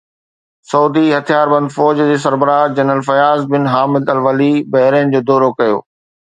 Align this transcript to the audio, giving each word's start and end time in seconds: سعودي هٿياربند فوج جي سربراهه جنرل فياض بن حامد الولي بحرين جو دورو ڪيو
سعودي 0.69 1.03
هٿياربند 1.17 1.67
فوج 1.75 2.01
جي 2.09 2.17
سربراهه 2.23 2.73
جنرل 2.79 3.03
فياض 3.11 3.45
بن 3.53 3.63
حامد 3.75 4.05
الولي 4.17 4.53
بحرين 4.73 5.17
جو 5.17 5.25
دورو 5.31 5.55
ڪيو 5.61 5.81